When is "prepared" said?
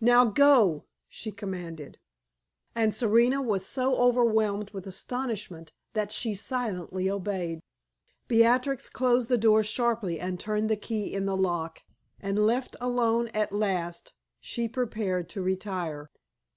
14.68-15.28